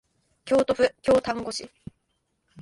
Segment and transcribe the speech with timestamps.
[0.45, 1.69] 京都府京丹後市